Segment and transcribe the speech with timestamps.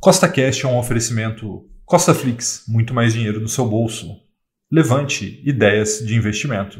[0.00, 4.06] Costa Cash é um oferecimento Costa Flix, muito mais dinheiro no seu bolso.
[4.70, 6.78] Levante ideias de investimento.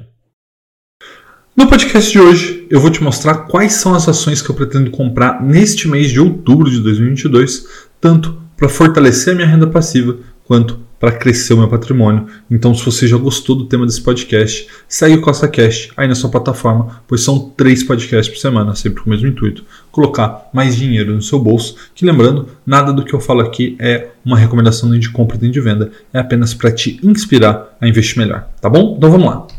[1.56, 4.92] No podcast de hoje, eu vou te mostrar quais são as ações que eu pretendo
[4.92, 10.86] comprar neste mês de outubro de 2022, tanto para fortalecer a minha renda passiva quanto
[10.98, 12.26] para crescer o meu patrimônio.
[12.50, 16.14] Então, se você já gostou do tema desse podcast, segue o Costa Cash aí na
[16.14, 20.76] sua plataforma, pois são três podcasts por semana, sempre com o mesmo intuito: colocar mais
[20.76, 21.76] dinheiro no seu bolso.
[21.94, 25.50] Que lembrando, nada do que eu falo aqui é uma recomendação nem de compra nem
[25.50, 28.94] de venda, é apenas para te inspirar a investir melhor, tá bom?
[28.96, 29.57] Então vamos lá.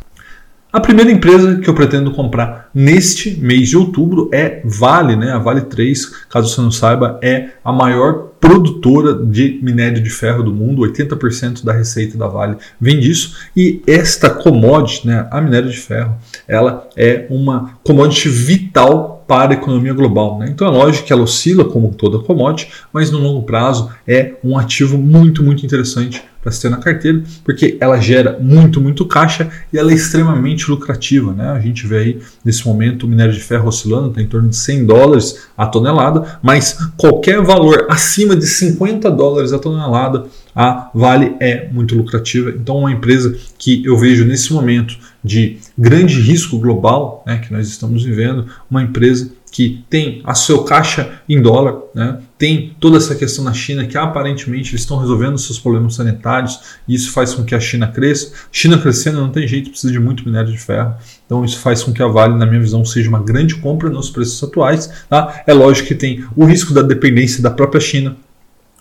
[0.71, 5.31] A primeira empresa que eu pretendo comprar neste mês de outubro é Vale, né?
[5.31, 10.43] A Vale 3, caso você não saiba, é a maior produtora de minério de ferro
[10.43, 13.35] do mundo, 80% da receita da Vale vem disso.
[13.57, 16.15] E esta commodity, né, a minério de ferro,
[16.47, 20.37] ela é uma commodity vital para a economia global.
[20.37, 20.49] Né?
[20.49, 24.55] Então é lógico que ela oscila como toda commodity, mas no longo prazo é um
[24.55, 29.49] ativo muito, muito interessante para se ter na carteira, porque ela gera muito, muito caixa
[29.71, 31.33] e ela é extremamente lucrativa.
[31.33, 31.49] Né?
[31.49, 34.55] A gente vê aí nesse momento o minério de ferro oscilando, está em torno de
[34.55, 41.35] 100 dólares a tonelada, mas qualquer valor acima de 50 dólares a tonelada, a Vale
[41.39, 42.49] é muito lucrativa.
[42.49, 47.67] Então, uma empresa que eu vejo nesse momento de grande risco global né, que nós
[47.67, 52.19] estamos vivendo, uma empresa que tem a seu caixa em dólar, né?
[52.39, 56.95] Tem toda essa questão na China que aparentemente eles estão resolvendo seus problemas sanitários e
[56.95, 58.31] isso faz com que a China cresça.
[58.49, 60.95] China crescendo não tem jeito, precisa de muito minério de ferro.
[61.25, 64.09] Então isso faz com que a Vale, na minha visão, seja uma grande compra nos
[64.09, 64.89] preços atuais.
[65.09, 65.43] Tá?
[65.45, 68.15] É lógico que tem o risco da dependência da própria China,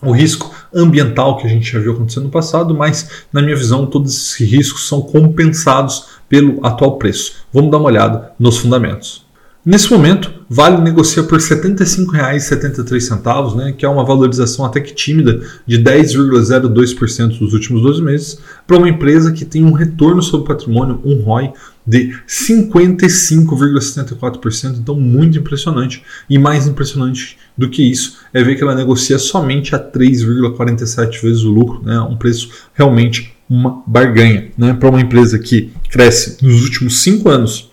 [0.01, 3.85] o risco ambiental que a gente já viu acontecer no passado, mas na minha visão
[3.85, 7.43] todos esses riscos são compensados pelo atual preço.
[7.51, 9.27] Vamos dar uma olhada nos fundamentos.
[9.65, 15.41] Nesse momento, Vale negocia por R$ 75,73, né, que é uma valorização até que tímida
[15.67, 20.99] de 10,02% nos últimos 12 meses, para uma empresa que tem um retorno sobre patrimônio,
[21.05, 21.53] um ROI,
[21.85, 26.01] de 55,74%, então muito impressionante.
[26.27, 31.43] E mais impressionante do que isso é ver que ela negocia somente a 3,47 vezes
[31.43, 34.47] o lucro, né, um preço realmente uma barganha.
[34.57, 37.68] Né, para uma empresa que cresce nos últimos 5 anos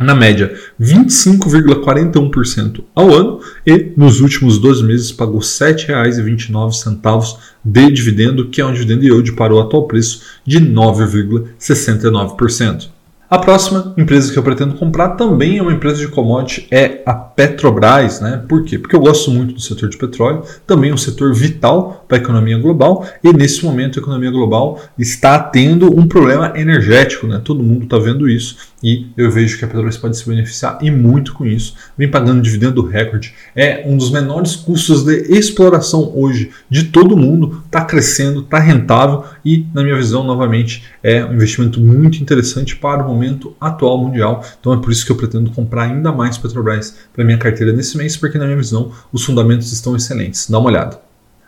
[0.00, 8.48] na média 25,41% ao ano e nos últimos 12 meses pagou R$ 7,29 de dividendo,
[8.48, 12.97] que é um dividendo yield para o atual preço de 9,69%.
[13.30, 17.12] A próxima empresa que eu pretendo comprar também é uma empresa de commodity, é a
[17.12, 18.42] Petrobras, né?
[18.48, 18.78] Por quê?
[18.78, 22.56] Porque eu gosto muito do setor de petróleo, também um setor vital para a economia
[22.56, 27.38] global e nesse momento a economia global está tendo um problema energético, né?
[27.44, 30.90] Todo mundo está vendo isso e eu vejo que a Petrobras pode se beneficiar e
[30.90, 31.74] muito com isso.
[31.98, 37.62] Vem pagando dividendo recorde, é um dos menores custos de exploração hoje de todo mundo,
[37.66, 43.04] está crescendo, está rentável e, na minha visão, novamente, é um investimento muito interessante para
[43.04, 43.17] o momento
[43.60, 44.44] atual mundial.
[44.60, 47.96] Então é por isso que eu pretendo comprar ainda mais Petrobras para minha carteira nesse
[47.96, 50.48] mês, porque, na minha visão, os fundamentos estão excelentes.
[50.48, 51.00] Dá uma olhada.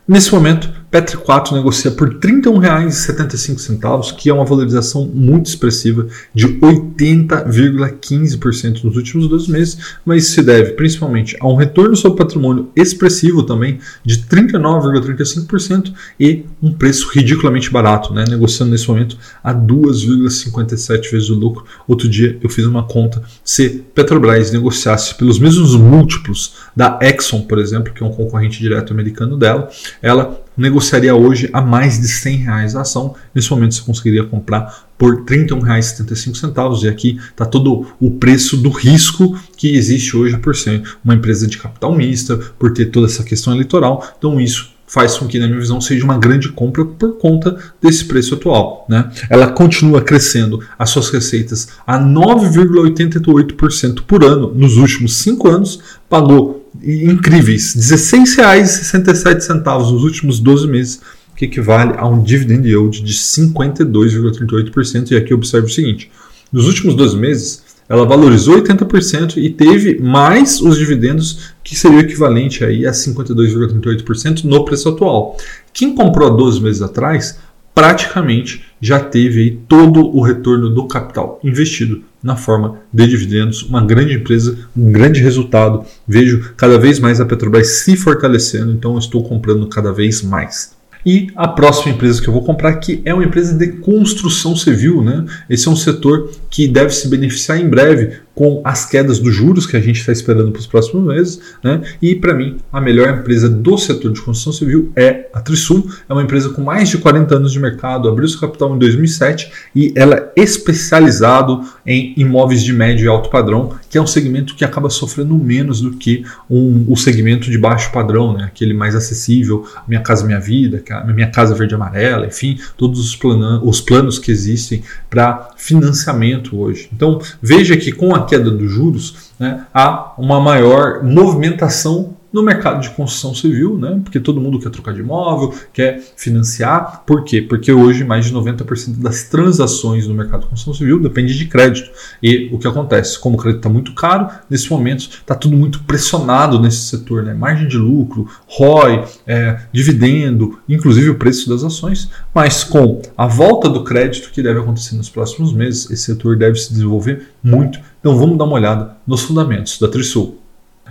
[0.06, 6.48] Nesse momento, Petri 4 negocia por R$ 31,75, que é uma valorização muito expressiva de
[6.48, 13.44] 80,15% nos últimos dois meses, mas se deve principalmente a um retorno sobre patrimônio expressivo
[13.44, 18.24] também de 39,35% e um preço ridiculamente barato, né?
[18.28, 21.64] negociando nesse momento a 2,57 vezes o lucro.
[21.86, 27.60] Outro dia eu fiz uma conta, se Petrobras negociasse pelos mesmos múltiplos da Exxon, por
[27.60, 29.70] exemplo, que é um concorrente direto americano dela,
[30.02, 33.14] ela negociaria hoje a mais de 100 reais a ação.
[33.34, 38.68] Nesse momento você conseguiria comprar por R$ 31,75 e aqui está todo o preço do
[38.68, 43.24] risco que existe hoje por ser uma empresa de capital mista, por ter toda essa
[43.24, 44.06] questão eleitoral.
[44.18, 48.06] Então isso faz com que, na minha visão, seja uma grande compra por conta desse
[48.06, 48.84] preço atual.
[48.88, 49.08] Né?
[49.30, 56.68] Ela continua crescendo as suas receitas a 9,88% por ano nos últimos cinco anos, pagou
[56.82, 61.00] incríveis, R$ 16,67 nos últimos 12 meses,
[61.36, 65.12] que equivale a um dividend yield de 52,38%.
[65.12, 66.10] E aqui observe o seguinte:
[66.52, 72.00] nos últimos 12 meses, ela valorizou 80% e teve mais os dividendos, que seria o
[72.02, 75.36] equivalente aí a 52,38% no preço atual.
[75.72, 77.40] Quem comprou há 12 meses atrás
[77.74, 83.84] praticamente já teve aí todo o retorno do capital investido na forma de dividendos, uma
[83.84, 85.84] grande empresa, um grande resultado.
[86.06, 90.78] Vejo cada vez mais a Petrobras se fortalecendo, então estou comprando cada vez mais.
[91.04, 95.02] E a próxima empresa que eu vou comprar aqui é uma empresa de construção civil.
[95.02, 95.24] Né?
[95.48, 99.66] Esse é um setor que deve se beneficiar em breve com as quedas dos juros
[99.66, 101.40] que a gente está esperando para os próximos meses.
[101.62, 101.82] Né?
[102.00, 105.90] E para mim, a melhor empresa do setor de construção civil é a Trisul.
[106.08, 109.52] É uma empresa com mais de 40 anos de mercado, abriu seu capital em 2007
[109.74, 114.54] e ela é especializado em imóveis de médio e alto padrão, que é um segmento
[114.54, 118.44] que acaba sofrendo menos do que um, o segmento de baixo padrão, né?
[118.44, 123.60] aquele mais acessível, Minha Casa Minha Vida, Minha Casa Verde Amarela, enfim, todos os, plana,
[123.62, 126.88] os planos que existem para financiamento hoje.
[126.92, 132.80] Então veja que com a queda dos juros né, há uma maior movimentação no mercado
[132.80, 134.00] de construção civil, né?
[134.02, 137.02] Porque todo mundo quer trocar de imóvel, quer financiar.
[137.04, 137.42] Por quê?
[137.42, 141.90] Porque hoje mais de 90% das transações no mercado de construção civil depende de crédito.
[142.22, 143.18] E o que acontece?
[143.18, 147.34] Como o crédito está muito caro, nesse momento está tudo muito pressionado nesse setor, né?
[147.34, 152.10] Margem de lucro, ROI, é, dividendo, inclusive o preço das ações.
[152.34, 156.58] Mas com a volta do crédito que deve acontecer nos próximos meses, esse setor deve
[156.58, 157.80] se desenvolver muito.
[157.98, 160.40] Então vamos dar uma olhada nos fundamentos da Trisul.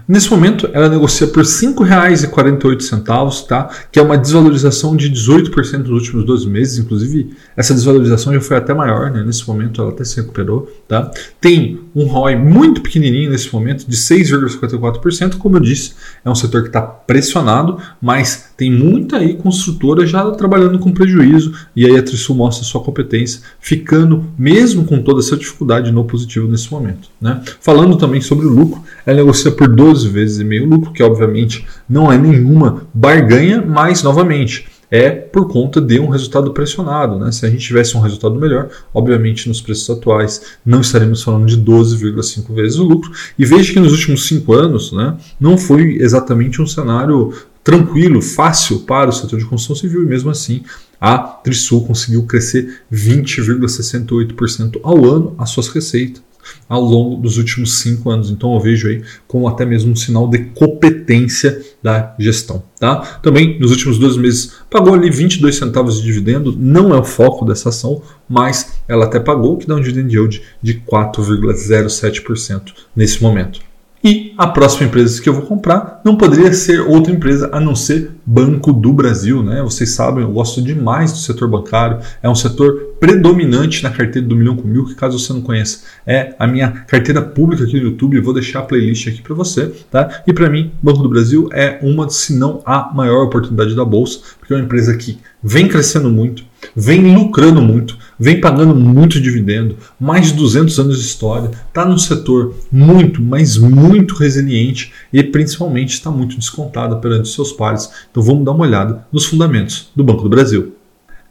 [0.10, 3.70] Nesse momento, ela negocia por R$ 5,48, tá?
[3.92, 6.80] que é uma desvalorização de 18% nos últimos 12 meses.
[6.80, 9.24] Inclusive, essa desvalorização já foi até maior, né?
[9.24, 10.68] nesse momento ela até se recuperou.
[10.88, 11.12] Tá?
[11.40, 15.38] Tem um ROI muito pequenininho nesse momento, de 6,54%.
[15.38, 15.94] Como eu disse,
[16.24, 21.54] é um setor que está pressionado, mas tem muita aí construtora já trabalhando com prejuízo.
[21.76, 26.48] E aí a Trisul mostra sua competência, ficando, mesmo com toda essa dificuldade, no positivo
[26.48, 27.10] nesse momento.
[27.22, 27.42] Né?
[27.60, 31.04] Falando também sobre o lucro, ela negocia por 12 12 vezes e meio lucro, que
[31.04, 37.18] obviamente não é nenhuma barganha, mas novamente é por conta de um resultado pressionado.
[37.20, 37.32] Né?
[37.32, 41.58] Se a gente tivesse um resultado melhor, obviamente nos preços atuais não estaremos falando de
[41.58, 43.12] 12,5 vezes o lucro.
[43.38, 47.34] E veja que nos últimos cinco anos né, não foi exatamente um cenário
[47.64, 50.64] tranquilo, fácil para o setor de construção civil, e mesmo assim
[51.00, 56.29] a Trisul conseguiu crescer 20,68% ao ano as suas receitas
[56.68, 58.30] ao longo dos últimos cinco anos.
[58.30, 62.64] Então eu vejo aí como até mesmo um sinal de competência da gestão.
[62.80, 63.20] Tá?
[63.22, 67.46] Também nos últimos dois meses pagou ali 22 centavos de dividendo, não é o foco
[67.46, 73.69] dessa ação, mas ela até pagou, que dá um dividend yield de 4,07% nesse momento.
[74.04, 77.76] E a próxima empresa que eu vou comprar não poderia ser outra empresa a não
[77.76, 79.44] ser Banco do Brasil.
[79.44, 79.62] Né?
[79.62, 82.00] Vocês sabem, eu gosto demais do setor bancário.
[82.24, 85.82] É um setor predominante na carteira do Milhão com Mil, que caso você não conheça,
[86.06, 88.20] é a minha carteira pública aqui no YouTube.
[88.22, 89.72] vou deixar a playlist aqui para você.
[89.92, 90.24] Tá?
[90.26, 94.20] E para mim, Banco do Brasil é uma, se não a maior oportunidade da Bolsa,
[94.40, 96.44] porque é uma empresa que vem crescendo muito,
[96.76, 101.98] vem lucrando muito, vem pagando muito dividendo, mais de 200 anos de história, está num
[101.98, 107.90] setor muito, mas muito resiliente e principalmente está muito descontada perante seus pares.
[108.12, 110.74] Então vamos dar uma olhada nos fundamentos do Banco do Brasil.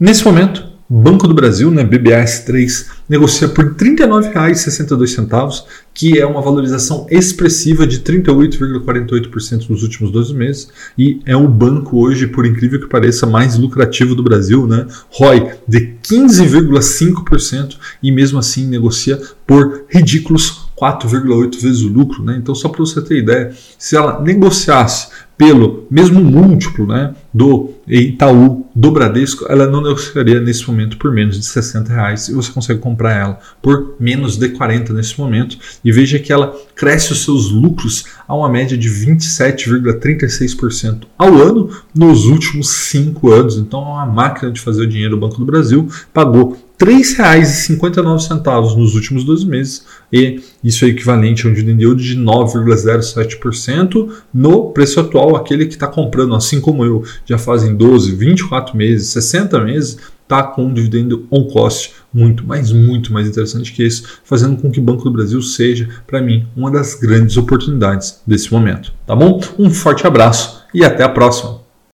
[0.00, 7.06] Nesse momento, Banco do Brasil, né, BBAS3, negocia por R$ 39,62, que é uma valorização
[7.10, 12.86] expressiva de 38,48% nos últimos 12 meses e é o banco hoje, por incrível que
[12.86, 14.86] pareça, mais lucrativo do Brasil, né?
[15.10, 22.36] ROI de 15,5% e mesmo assim negocia por ridículos 4,8 vezes o lucro, né?
[22.36, 25.08] Então só para você ter ideia, se ela negociasse
[25.38, 31.38] pelo mesmo múltiplo né, do Itaú, do Bradesco, ela não negociaria nesse momento por menos
[31.38, 35.56] de 60 reais e você consegue comprar ela por menos de 40 nesse momento.
[35.84, 41.70] E veja que ela cresce os seus lucros a uma média de 27,36% ao ano
[41.94, 43.56] nos últimos cinco anos.
[43.56, 45.16] Então é uma máquina de fazer o dinheiro.
[45.16, 51.46] O Banco do Brasil pagou R$ 3,59 nos últimos 12 meses, e isso é equivalente
[51.46, 56.84] a um dividend yield de 9,07% no preço atual, aquele que está comprando, assim como
[56.84, 62.46] eu, já fazem 12, 24 meses, 60 meses, está com um dividendo on cost muito,
[62.46, 66.22] mas muito mais interessante que esse, fazendo com que o Banco do Brasil seja, para
[66.22, 68.92] mim, uma das grandes oportunidades desse momento.
[69.06, 69.40] Tá bom?
[69.58, 71.67] Um forte abraço e até a próxima!